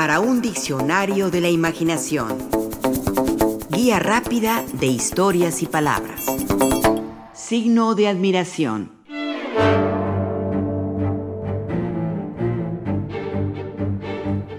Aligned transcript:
para 0.00 0.18
un 0.18 0.40
diccionario 0.40 1.30
de 1.30 1.42
la 1.42 1.50
imaginación. 1.50 2.38
Guía 3.68 3.98
rápida 3.98 4.64
de 4.72 4.86
historias 4.86 5.60
y 5.60 5.66
palabras. 5.66 6.24
Signo 7.34 7.94
de 7.94 8.08
admiración. 8.08 8.92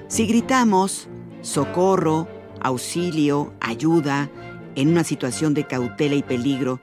Si 0.07 0.27
gritamos 0.27 1.09
socorro, 1.41 2.27
auxilio, 2.59 3.51
ayuda, 3.61 4.29
en 4.75 4.89
una 4.89 5.03
situación 5.03 5.55
de 5.55 5.65
cautela 5.65 6.13
y 6.13 6.21
peligro, 6.21 6.81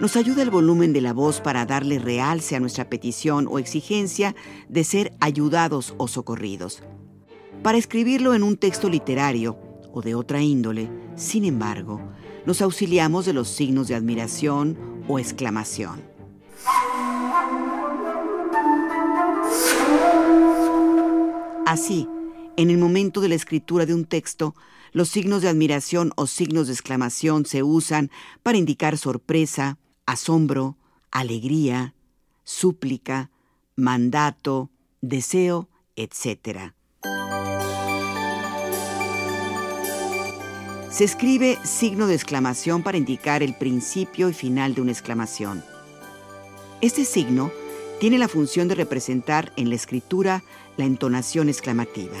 nos 0.00 0.16
ayuda 0.16 0.42
el 0.42 0.50
volumen 0.50 0.92
de 0.92 1.02
la 1.02 1.12
voz 1.12 1.40
para 1.40 1.66
darle 1.66 2.00
realce 2.00 2.56
a 2.56 2.60
nuestra 2.60 2.90
petición 2.90 3.46
o 3.48 3.60
exigencia 3.60 4.34
de 4.68 4.82
ser 4.82 5.12
ayudados 5.20 5.94
o 5.98 6.08
socorridos. 6.08 6.82
Para 7.62 7.78
escribirlo 7.78 8.34
en 8.34 8.42
un 8.42 8.56
texto 8.56 8.88
literario 8.88 9.56
o 9.92 10.02
de 10.02 10.16
otra 10.16 10.40
índole, 10.42 10.90
sin 11.14 11.44
embargo, 11.44 12.00
nos 12.44 12.60
auxiliamos 12.60 13.24
de 13.24 13.32
los 13.32 13.48
signos 13.48 13.86
de 13.86 13.94
admiración 13.94 14.76
o 15.06 15.20
exclamación. 15.20 16.02
Así, 21.64 22.08
en 22.56 22.70
el 22.70 22.78
momento 22.78 23.20
de 23.20 23.28
la 23.28 23.36
escritura 23.36 23.86
de 23.86 23.94
un 23.94 24.06
texto, 24.06 24.56
los 24.92 25.08
signos 25.08 25.40
de 25.42 25.48
admiración 25.48 26.12
o 26.16 26.26
signos 26.26 26.66
de 26.66 26.72
exclamación 26.72 27.46
se 27.46 27.62
usan 27.62 28.10
para 28.42 28.58
indicar 28.58 28.98
sorpresa, 28.98 29.78
asombro, 30.04 30.76
alegría, 31.12 31.94
súplica, 32.42 33.30
mandato, 33.76 34.70
deseo, 35.00 35.68
etc. 35.94 36.74
Se 40.92 41.04
escribe 41.04 41.58
signo 41.64 42.06
de 42.06 42.14
exclamación 42.14 42.82
para 42.82 42.98
indicar 42.98 43.42
el 43.42 43.54
principio 43.54 44.28
y 44.28 44.34
final 44.34 44.74
de 44.74 44.82
una 44.82 44.92
exclamación. 44.92 45.64
Este 46.82 47.06
signo 47.06 47.50
tiene 47.98 48.18
la 48.18 48.28
función 48.28 48.68
de 48.68 48.74
representar 48.74 49.54
en 49.56 49.70
la 49.70 49.76
escritura 49.76 50.44
la 50.76 50.84
entonación 50.84 51.48
exclamativa. 51.48 52.18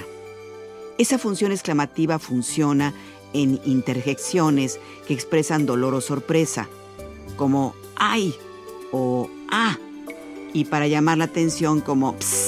Esa 0.96 1.18
función 1.18 1.52
exclamativa 1.52 2.18
funciona 2.18 2.94
en 3.34 3.60
interjecciones 3.66 4.80
que 5.06 5.12
expresan 5.12 5.66
dolor 5.66 5.92
o 5.92 6.00
sorpresa, 6.00 6.66
como 7.36 7.74
¡ay! 7.96 8.34
o 8.90 9.28
¡ah! 9.50 9.76
y 10.54 10.64
para 10.64 10.86
llamar 10.86 11.18
la 11.18 11.24
atención 11.24 11.82
como 11.82 12.14
ps, 12.16 12.41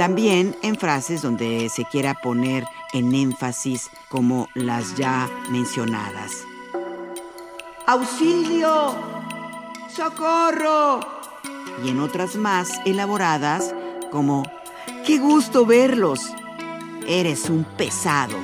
También 0.00 0.56
en 0.62 0.76
frases 0.76 1.20
donde 1.20 1.68
se 1.68 1.84
quiera 1.84 2.14
poner 2.14 2.64
en 2.94 3.14
énfasis 3.14 3.90
como 4.08 4.48
las 4.54 4.96
ya 4.96 5.28
mencionadas. 5.50 6.32
¡Auxilio! 7.86 8.94
¡Socorro! 9.94 11.00
y 11.84 11.90
en 11.90 12.00
otras 12.00 12.36
más 12.36 12.80
elaboradas 12.86 13.74
como 14.10 14.50
¡Qué 15.04 15.18
gusto 15.18 15.66
verlos! 15.66 16.32
Eres 17.06 17.50
un 17.50 17.64
pesado. 17.64 18.38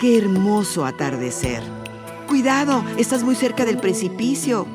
¡Qué 0.00 0.16
hermoso 0.16 0.86
atardecer! 0.86 1.62
Cuidado, 2.26 2.82
estás 2.96 3.22
muy 3.24 3.34
cerca 3.34 3.66
del 3.66 3.76
precipicio. 3.76 4.66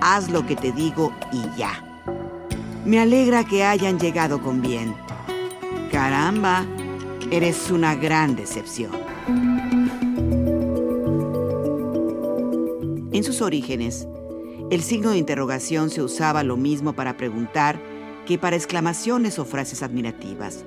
Haz 0.00 0.28
lo 0.28 0.46
que 0.46 0.54
te 0.54 0.70
digo 0.70 1.12
y 1.32 1.58
ya. 1.58 1.82
Me 2.88 2.98
alegra 2.98 3.44
que 3.44 3.64
hayan 3.64 3.98
llegado 3.98 4.40
con 4.40 4.62
bien. 4.62 4.94
Caramba, 5.92 6.64
eres 7.30 7.70
una 7.70 7.94
gran 7.94 8.34
decepción. 8.34 8.92
En 13.12 13.22
sus 13.22 13.42
orígenes, 13.42 14.08
el 14.70 14.80
signo 14.80 15.10
de 15.10 15.18
interrogación 15.18 15.90
se 15.90 16.02
usaba 16.02 16.42
lo 16.42 16.56
mismo 16.56 16.94
para 16.94 17.18
preguntar 17.18 17.78
que 18.24 18.38
para 18.38 18.56
exclamaciones 18.56 19.38
o 19.38 19.44
frases 19.44 19.82
admirativas. 19.82 20.64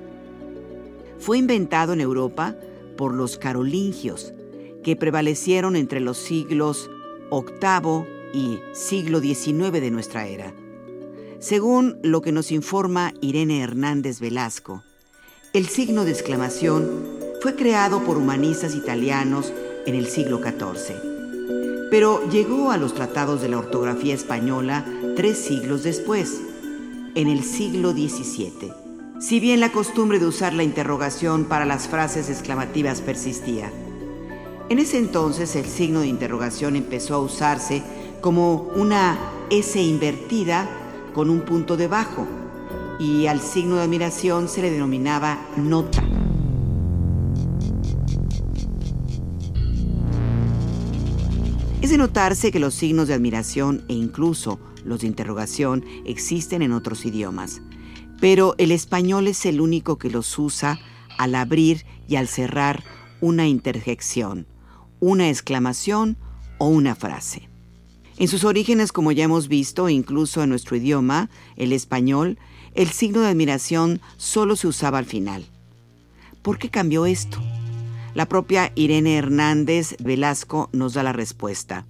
Fue 1.18 1.38
inventado 1.38 1.92
en 1.92 2.00
Europa 2.00 2.54
por 2.96 3.14
los 3.14 3.36
carolingios, 3.36 4.32
que 4.84 4.94
prevalecieron 4.94 5.74
entre 5.74 5.98
los 5.98 6.18
siglos 6.18 6.88
VIII 7.32 8.06
y 8.32 8.60
siglo 8.74 9.18
XIX 9.18 9.72
de 9.72 9.90
nuestra 9.90 10.28
era. 10.28 10.54
Según 11.42 11.98
lo 12.02 12.22
que 12.22 12.32
nos 12.32 12.50
informa 12.50 13.12
Irene 13.20 13.60
Hernández 13.60 14.20
Velasco, 14.20 14.82
el 15.52 15.66
signo 15.66 16.06
de 16.06 16.12
exclamación 16.12 17.04
fue 17.42 17.54
creado 17.54 18.02
por 18.04 18.16
humanistas 18.16 18.74
italianos 18.74 19.52
en 19.84 19.94
el 19.94 20.06
siglo 20.06 20.38
XIV 20.38 21.12
pero 21.92 22.26
llegó 22.30 22.70
a 22.70 22.78
los 22.78 22.94
tratados 22.94 23.42
de 23.42 23.50
la 23.50 23.58
ortografía 23.58 24.14
española 24.14 24.82
tres 25.14 25.36
siglos 25.36 25.82
después, 25.82 26.40
en 27.14 27.28
el 27.28 27.44
siglo 27.44 27.92
XVII. 27.92 28.72
Si 29.20 29.40
bien 29.40 29.60
la 29.60 29.72
costumbre 29.72 30.18
de 30.18 30.24
usar 30.24 30.54
la 30.54 30.62
interrogación 30.62 31.44
para 31.44 31.66
las 31.66 31.88
frases 31.88 32.30
exclamativas 32.30 33.02
persistía, 33.02 33.70
en 34.70 34.78
ese 34.78 34.96
entonces 34.96 35.54
el 35.54 35.66
signo 35.66 36.00
de 36.00 36.06
interrogación 36.06 36.76
empezó 36.76 37.14
a 37.14 37.20
usarse 37.20 37.82
como 38.22 38.70
una 38.74 39.18
S 39.50 39.78
invertida 39.78 40.66
con 41.12 41.30
un 41.30 41.42
punto 41.42 41.76
debajo 41.76 42.26
y 42.98 43.26
al 43.26 43.40
signo 43.40 43.76
de 43.76 43.82
admiración 43.82 44.48
se 44.48 44.62
le 44.62 44.70
denominaba 44.70 45.38
nota. 45.56 46.02
Es 51.80 51.90
de 51.90 51.98
notarse 51.98 52.52
que 52.52 52.60
los 52.60 52.74
signos 52.74 53.08
de 53.08 53.14
admiración 53.14 53.84
e 53.88 53.94
incluso 53.94 54.60
los 54.84 55.00
de 55.00 55.08
interrogación 55.08 55.84
existen 56.04 56.62
en 56.62 56.72
otros 56.72 57.04
idiomas, 57.04 57.60
pero 58.20 58.54
el 58.58 58.70
español 58.70 59.26
es 59.26 59.44
el 59.46 59.60
único 59.60 59.98
que 59.98 60.10
los 60.10 60.38
usa 60.38 60.78
al 61.18 61.34
abrir 61.34 61.84
y 62.08 62.16
al 62.16 62.28
cerrar 62.28 62.84
una 63.20 63.48
interjección, 63.48 64.46
una 65.00 65.28
exclamación 65.28 66.16
o 66.58 66.68
una 66.68 66.94
frase. 66.94 67.51
En 68.22 68.28
sus 68.28 68.44
orígenes, 68.44 68.92
como 68.92 69.10
ya 69.10 69.24
hemos 69.24 69.48
visto, 69.48 69.88
incluso 69.88 70.44
en 70.44 70.50
nuestro 70.50 70.76
idioma, 70.76 71.28
el 71.56 71.72
español, 71.72 72.38
el 72.72 72.88
signo 72.90 73.20
de 73.20 73.26
admiración 73.26 74.00
solo 74.16 74.54
se 74.54 74.68
usaba 74.68 74.98
al 74.98 75.06
final. 75.06 75.44
¿Por 76.40 76.60
qué 76.60 76.70
cambió 76.70 77.04
esto? 77.04 77.38
La 78.14 78.28
propia 78.28 78.70
Irene 78.76 79.16
Hernández 79.16 79.96
Velasco 79.98 80.70
nos 80.72 80.94
da 80.94 81.02
la 81.02 81.12
respuesta 81.12 81.84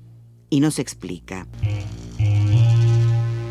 y 0.49 0.61
nos 0.61 0.79
explica. 0.79 1.47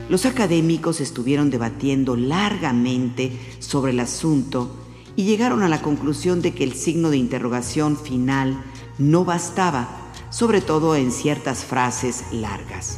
Los 0.10 0.26
académicos 0.26 1.02
estuvieron 1.02 1.52
debatiendo 1.52 2.16
largamente 2.16 3.32
sobre 3.60 3.92
el 3.92 4.00
asunto 4.00 4.76
y 5.16 5.26
llegaron 5.26 5.62
a 5.62 5.70
la 5.70 5.84
conclusión 5.84 6.42
de 6.42 6.56
que 6.56 6.64
el 6.64 6.74
signo 6.74 7.12
de 7.12 7.18
interrogación 7.18 7.96
final 7.96 8.60
no 8.98 9.24
bastaba, 9.24 10.01
sobre 10.32 10.62
todo 10.62 10.96
en 10.96 11.12
ciertas 11.12 11.64
frases 11.64 12.24
largas. 12.32 12.98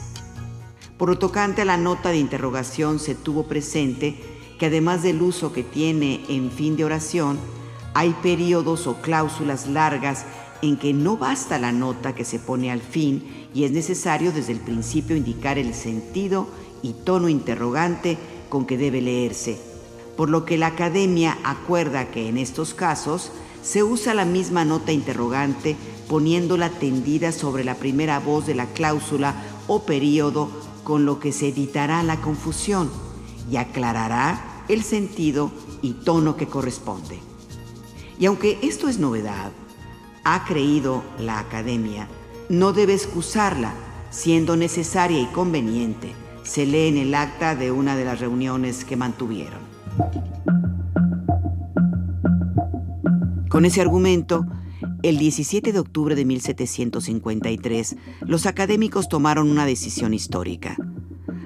Por 0.97 1.09
lo 1.09 1.17
tocante 1.17 1.63
a 1.63 1.65
la 1.65 1.77
nota 1.77 2.09
de 2.09 2.17
interrogación 2.17 2.99
se 2.99 3.15
tuvo 3.15 3.47
presente 3.47 4.15
que 4.57 4.67
además 4.67 5.03
del 5.03 5.21
uso 5.21 5.51
que 5.51 5.63
tiene 5.63 6.23
en 6.29 6.51
fin 6.51 6.77
de 6.77 6.85
oración, 6.85 7.37
hay 7.95 8.11
periodos 8.21 8.87
o 8.87 9.01
cláusulas 9.01 9.67
largas 9.67 10.25
en 10.61 10.77
que 10.77 10.93
no 10.93 11.17
basta 11.17 11.59
la 11.59 11.71
nota 11.71 12.15
que 12.15 12.23
se 12.23 12.39
pone 12.39 12.71
al 12.71 12.81
fin 12.81 13.47
y 13.53 13.65
es 13.65 13.71
necesario 13.71 14.31
desde 14.31 14.53
el 14.53 14.59
principio 14.59 15.17
indicar 15.17 15.57
el 15.57 15.73
sentido 15.73 16.47
y 16.81 16.93
tono 16.93 17.27
interrogante 17.27 18.17
con 18.47 18.65
que 18.65 18.77
debe 18.77 19.01
leerse, 19.01 19.59
por 20.15 20.29
lo 20.29 20.45
que 20.45 20.57
la 20.57 20.67
academia 20.67 21.37
acuerda 21.43 22.11
que 22.11 22.29
en 22.29 22.37
estos 22.37 22.73
casos 22.73 23.31
se 23.63 23.83
usa 23.83 24.13
la 24.13 24.25
misma 24.25 24.65
nota 24.65 24.91
interrogante 24.91 25.75
poniéndola 26.07 26.69
tendida 26.69 27.31
sobre 27.31 27.63
la 27.63 27.75
primera 27.75 28.19
voz 28.19 28.45
de 28.45 28.55
la 28.55 28.67
cláusula 28.67 29.35
o 29.67 29.83
periodo, 29.83 30.49
con 30.83 31.05
lo 31.05 31.19
que 31.19 31.31
se 31.31 31.47
evitará 31.47 32.03
la 32.03 32.19
confusión 32.21 32.89
y 33.49 33.57
aclarará 33.57 34.63
el 34.67 34.83
sentido 34.83 35.51
y 35.81 35.93
tono 35.93 36.35
que 36.35 36.47
corresponde. 36.47 37.19
Y 38.19 38.25
aunque 38.25 38.59
esto 38.61 38.87
es 38.87 38.99
novedad, 38.99 39.51
ha 40.23 40.45
creído 40.45 41.03
la 41.19 41.39
academia, 41.39 42.07
no 42.49 42.73
debe 42.73 42.93
excusarla, 42.93 43.73
siendo 44.09 44.55
necesaria 44.55 45.19
y 45.19 45.25
conveniente. 45.27 46.13
Se 46.43 46.65
lee 46.65 46.87
en 46.87 46.97
el 46.97 47.15
acta 47.15 47.55
de 47.55 47.71
una 47.71 47.95
de 47.95 48.05
las 48.05 48.19
reuniones 48.19 48.85
que 48.85 48.95
mantuvieron. 48.95 49.59
Con 53.49 53.65
ese 53.65 53.81
argumento, 53.81 54.45
el 55.03 55.17
17 55.17 55.73
de 55.73 55.79
octubre 55.79 56.15
de 56.15 56.23
1753, 56.25 57.97
los 58.21 58.45
académicos 58.45 59.09
tomaron 59.09 59.51
una 59.51 59.65
decisión 59.65 60.13
histórica. 60.13 60.77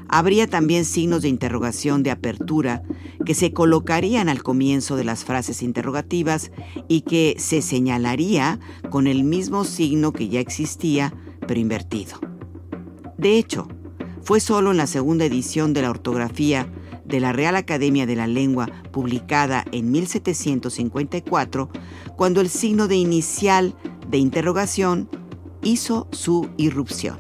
Habría 0.08 0.48
también 0.48 0.86
signos 0.86 1.24
de 1.24 1.30
interrogación 1.30 2.04
de 2.04 2.12
apertura 2.12 2.84
que 3.26 3.34
se 3.34 3.52
colocarían 3.52 4.30
al 4.30 4.44
comienzo 4.44 4.96
de 4.96 5.04
las 5.04 5.26
frases 5.26 5.64
interrogativas 5.64 6.52
y 6.88 7.02
que 7.02 7.36
se 7.40 7.62
señalaría 7.62 8.60
con 8.90 9.08
el 9.08 9.24
mismo 9.24 9.66
signo 9.66 10.14
que 10.14 10.30
ya 10.30 10.40
existía, 10.40 11.14
pero 11.48 11.60
invertido. 11.60 12.20
De 13.18 13.38
hecho, 13.38 13.68
fue 14.22 14.40
solo 14.40 14.72
en 14.72 14.78
la 14.78 14.88
segunda 14.88 15.26
edición 15.26 15.74
de 15.74 15.82
la 15.82 15.90
ortografía 15.90 16.72
de 17.08 17.20
la 17.20 17.34
Real 17.34 17.56
Academia 17.56 18.06
de 18.06 18.16
la 18.16 18.28
Lengua, 18.28 18.70
publicada 18.92 19.66
en 19.72 19.92
1754, 19.92 21.70
cuando 22.16 22.42
el 22.42 22.50
signo 22.50 22.88
de 22.88 22.96
inicial 22.96 23.76
de 24.10 24.18
interrogación 24.18 25.10
hizo 25.64 26.08
su 26.12 26.50
irrupción. 26.58 27.18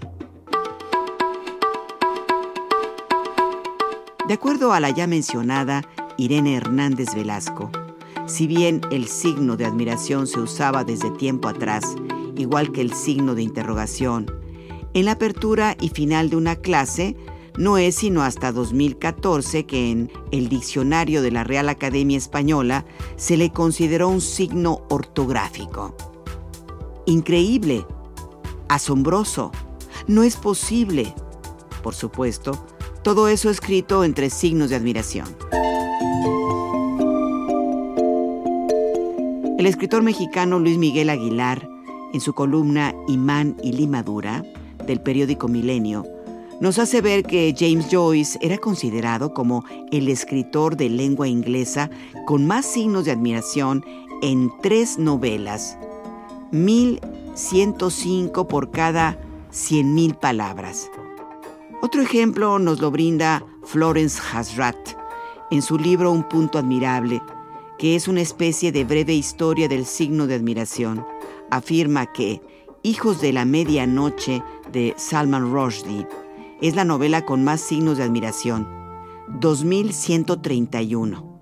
De 4.27 4.33
acuerdo 4.33 4.73
a 4.73 4.79
la 4.79 4.89
ya 4.89 5.07
mencionada 5.07 5.87
Irene 6.17 6.55
Hernández 6.55 7.15
Velasco, 7.15 7.71
si 8.25 8.45
bien 8.45 8.81
el 8.91 9.07
signo 9.07 9.55
de 9.55 9.65
admiración 9.65 10.27
se 10.27 10.41
usaba 10.41 10.83
desde 10.83 11.11
tiempo 11.11 11.47
atrás, 11.47 11.95
igual 12.35 12.73
que 12.73 12.81
el 12.81 12.91
signo 12.93 13.35
de 13.35 13.43
interrogación, 13.43 14.29
en 14.93 15.05
la 15.05 15.13
apertura 15.13 15.77
y 15.79 15.89
final 15.89 16.29
de 16.29 16.35
una 16.35 16.57
clase 16.57 17.15
no 17.57 17.77
es 17.77 17.95
sino 17.95 18.21
hasta 18.21 18.51
2014 18.51 19.65
que 19.65 19.91
en 19.91 20.11
el 20.31 20.47
diccionario 20.47 21.21
de 21.21 21.31
la 21.31 21.43
Real 21.43 21.69
Academia 21.69 22.17
Española 22.17 22.85
se 23.15 23.35
le 23.35 23.51
consideró 23.51 24.09
un 24.09 24.21
signo 24.21 24.81
ortográfico. 24.89 25.95
Increíble, 27.05 27.85
asombroso, 28.69 29.51
no 30.07 30.23
es 30.23 30.35
posible. 30.35 31.13
Por 31.81 31.95
supuesto, 31.95 32.65
todo 33.01 33.27
eso 33.27 33.49
escrito 33.49 34.03
entre 34.03 34.29
signos 34.29 34.69
de 34.69 34.75
admiración. 34.75 35.27
El 39.57 39.65
escritor 39.65 40.03
mexicano 40.03 40.59
Luis 40.59 40.77
Miguel 40.77 41.09
Aguilar, 41.09 41.67
en 42.13 42.21
su 42.21 42.33
columna 42.33 42.93
Imán 43.07 43.57
y 43.63 43.73
Limadura, 43.73 44.43
del 44.85 45.01
periódico 45.01 45.47
Milenio, 45.47 46.05
nos 46.59 46.79
hace 46.79 47.01
ver 47.01 47.23
que 47.23 47.53
James 47.57 47.87
Joyce 47.91 48.39
era 48.41 48.57
considerado 48.57 49.33
como 49.33 49.63
el 49.91 50.09
escritor 50.09 50.75
de 50.75 50.89
lengua 50.89 51.27
inglesa 51.27 51.89
con 52.25 52.47
más 52.47 52.65
signos 52.65 53.05
de 53.05 53.11
admiración 53.11 53.85
en 54.21 54.51
tres 54.63 54.97
novelas, 54.97 55.77
1105 56.51 58.47
por 58.47 58.71
cada 58.71 59.19
100.000 59.51 60.19
palabras. 60.19 60.89
Otro 61.81 62.01
ejemplo 62.01 62.57
nos 62.57 62.79
lo 62.79 62.89
brinda 62.89 63.45
Florence 63.63 64.19
Hasrat 64.33 64.75
en 65.51 65.61
su 65.61 65.77
libro 65.77 66.11
Un 66.11 66.23
punto 66.23 66.57
admirable, 66.57 67.21
que 67.77 67.95
es 67.95 68.07
una 68.07 68.21
especie 68.21 68.71
de 68.71 68.83
breve 68.83 69.13
historia 69.13 69.67
del 69.67 69.85
signo 69.85 70.25
de 70.25 70.33
admiración. 70.33 71.05
Afirma 71.51 72.11
que 72.11 72.41
Hijos 72.83 73.21
de 73.21 73.33
la 73.33 73.43
Medianoche 73.43 74.41
de 74.71 74.93
Salman 74.97 75.51
Rushdie 75.51 76.07
es 76.61 76.75
la 76.75 76.85
novela 76.85 77.25
con 77.25 77.43
más 77.43 77.61
signos 77.61 77.97
de 77.97 78.03
admiración, 78.03 78.67
2131. 79.39 81.37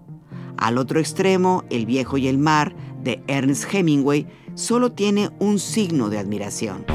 Al 0.57 0.77
otro 0.77 0.99
extremo, 0.99 1.63
El 1.69 1.85
viejo 1.85 2.17
y 2.17 2.27
el 2.27 2.37
mar 2.37 2.75
de 3.03 3.23
Ernest 3.27 3.73
Hemingway 3.73 4.27
solo 4.55 4.91
tiene 4.91 5.29
un 5.39 5.59
signo 5.59 6.09
de 6.09 6.17
admiración. 6.17 6.85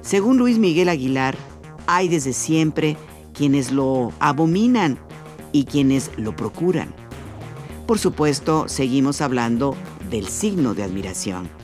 Según 0.00 0.38
Luis 0.38 0.58
Miguel 0.58 0.88
Aguilar, 0.88 1.36
hay 1.86 2.08
desde 2.08 2.32
siempre 2.32 2.96
quienes 3.32 3.72
lo 3.72 4.12
abominan 4.18 4.98
y 5.52 5.64
quienes 5.64 6.10
lo 6.16 6.34
procuran. 6.34 6.94
Por 7.86 7.98
supuesto, 7.98 8.68
seguimos 8.68 9.20
hablando 9.20 9.76
del 10.10 10.28
signo 10.28 10.74
de 10.74 10.82
admiración. 10.82 11.61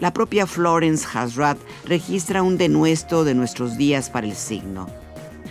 La 0.00 0.12
propia 0.12 0.46
Florence 0.46 1.06
Hasrat 1.12 1.58
registra 1.84 2.42
un 2.42 2.56
denuesto 2.56 3.24
de 3.24 3.34
nuestros 3.34 3.76
días 3.76 4.10
para 4.10 4.26
el 4.26 4.36
signo, 4.36 4.86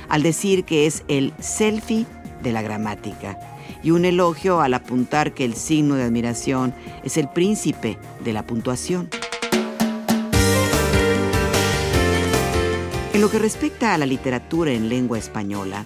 al 0.08 0.24
decir 0.24 0.64
que 0.64 0.86
es 0.86 1.04
el 1.10 1.34
selfie 1.40 2.06
de 2.42 2.54
la 2.54 2.62
gramática 2.62 3.38
y 3.84 3.92
un 3.92 4.06
elogio 4.06 4.62
al 4.62 4.74
apuntar 4.74 5.34
que 5.34 5.44
el 5.44 5.54
signo 5.54 5.96
de 5.96 6.04
admiración 6.04 6.74
es 7.04 7.18
el 7.18 7.28
príncipe 7.28 7.98
de 8.24 8.34
la 8.34 8.48
puntuación. 8.48 9.10
En 13.14 13.22
lo 13.22 13.30
que 13.30 13.40
respecta 13.40 13.94
a 13.94 13.98
la 13.98 14.06
literatura 14.06 14.72
en 14.72 14.88
lengua 14.88 15.18
española, 15.18 15.86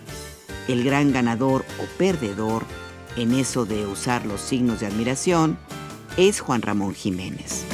el 0.67 0.83
gran 0.83 1.11
ganador 1.13 1.65
o 1.79 1.85
perdedor 1.97 2.63
en 3.15 3.33
eso 3.33 3.65
de 3.65 3.87
usar 3.87 4.25
los 4.25 4.39
signos 4.41 4.81
de 4.81 4.87
admiración 4.87 5.57
es 6.17 6.41
Juan 6.41 6.61
Ramón 6.61 6.93
Jiménez. 6.93 7.65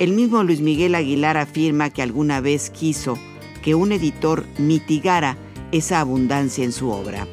El 0.00 0.12
mismo 0.12 0.42
Luis 0.42 0.60
Miguel 0.60 0.96
Aguilar 0.96 1.36
afirma 1.36 1.88
que 1.88 2.02
alguna 2.02 2.40
vez 2.40 2.68
quiso 2.70 3.16
que 3.62 3.76
un 3.76 3.92
editor 3.92 4.44
mitigara 4.58 5.38
esa 5.70 6.00
abundancia 6.00 6.64
en 6.64 6.72
su 6.72 6.90
obra. 6.90 7.28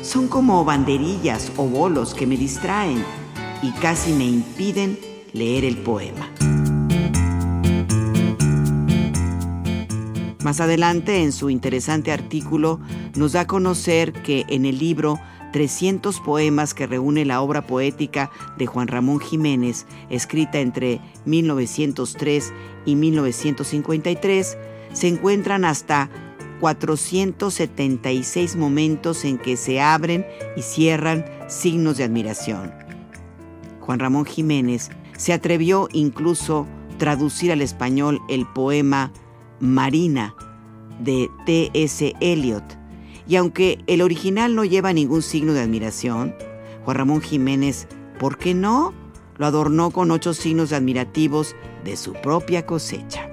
Son 0.00 0.26
como 0.26 0.64
banderillas 0.64 1.52
o 1.58 1.66
bolos 1.66 2.14
que 2.14 2.26
me 2.26 2.38
distraen 2.38 3.04
y 3.62 3.72
casi 3.72 4.12
me 4.14 4.24
impiden 4.24 4.98
leer 5.34 5.66
el 5.66 5.76
poema. 5.76 6.30
Más 10.42 10.60
adelante, 10.60 11.22
en 11.22 11.30
su 11.30 11.50
interesante 11.50 12.10
artículo, 12.10 12.80
nos 13.16 13.32
da 13.32 13.42
a 13.42 13.46
conocer 13.46 14.14
que 14.14 14.46
en 14.48 14.64
el 14.64 14.78
libro 14.78 15.20
300 15.52 16.20
poemas 16.20 16.74
que 16.74 16.86
reúne 16.86 17.24
la 17.24 17.40
obra 17.40 17.66
poética 17.66 18.30
de 18.58 18.66
Juan 18.66 18.88
Ramón 18.88 19.20
Jiménez, 19.20 19.86
escrita 20.10 20.60
entre 20.60 21.00
1903 21.26 22.52
y 22.86 22.96
1953, 22.96 24.58
se 24.92 25.08
encuentran 25.08 25.64
hasta 25.64 26.10
476 26.60 28.56
momentos 28.56 29.24
en 29.24 29.38
que 29.38 29.56
se 29.56 29.80
abren 29.80 30.26
y 30.56 30.62
cierran 30.62 31.24
signos 31.48 31.96
de 31.96 32.04
admiración. 32.04 32.72
Juan 33.80 33.98
Ramón 33.98 34.24
Jiménez 34.24 34.90
se 35.16 35.32
atrevió 35.32 35.88
incluso 35.92 36.66
traducir 36.98 37.50
al 37.52 37.62
español 37.62 38.20
el 38.28 38.46
poema 38.46 39.12
Marina 39.60 40.34
de 41.00 41.28
T.S. 41.46 42.14
Eliot. 42.20 42.81
Y 43.26 43.36
aunque 43.36 43.78
el 43.86 44.02
original 44.02 44.54
no 44.54 44.64
lleva 44.64 44.92
ningún 44.92 45.22
signo 45.22 45.52
de 45.52 45.60
admiración, 45.60 46.34
Juan 46.84 46.96
Ramón 46.96 47.20
Jiménez, 47.20 47.86
¿por 48.18 48.38
qué 48.38 48.54
no? 48.54 48.92
Lo 49.38 49.46
adornó 49.46 49.90
con 49.90 50.10
ocho 50.10 50.34
signos 50.34 50.72
admirativos 50.72 51.54
de 51.84 51.96
su 51.96 52.12
propia 52.12 52.66
cosecha. 52.66 53.28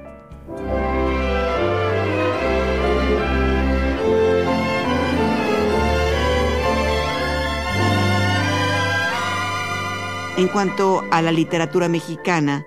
En 10.38 10.48
cuanto 10.48 11.04
a 11.12 11.22
la 11.22 11.34
literatura 11.34 11.90
mexicana, 11.90 12.66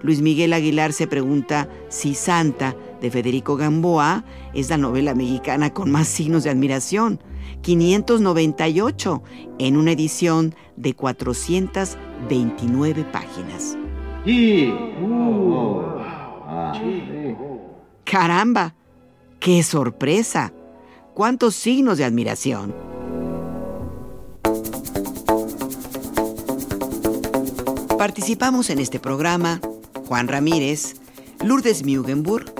Luis 0.00 0.22
Miguel 0.22 0.54
Aguilar 0.54 0.94
se 0.94 1.06
pregunta 1.06 1.68
si 1.90 2.14
Santa 2.14 2.74
de 3.00 3.10
Federico 3.10 3.56
Gamboa 3.56 4.24
es 4.54 4.70
la 4.70 4.76
novela 4.76 5.14
mexicana 5.14 5.72
con 5.72 5.90
más 5.90 6.06
signos 6.08 6.44
de 6.44 6.50
admiración, 6.50 7.20
598, 7.62 9.22
en 9.58 9.76
una 9.76 9.92
edición 9.92 10.54
de 10.76 10.94
429 10.94 13.04
páginas. 13.04 13.76
¡Caramba! 18.04 18.74
¡Qué 19.38 19.62
sorpresa! 19.62 20.52
¿Cuántos 21.14 21.54
signos 21.54 21.98
de 21.98 22.04
admiración? 22.04 22.74
Participamos 27.98 28.70
en 28.70 28.78
este 28.78 28.98
programa 28.98 29.60
Juan 30.06 30.26
Ramírez, 30.26 30.96
Lourdes 31.44 31.84
Mugenburg, 31.84 32.59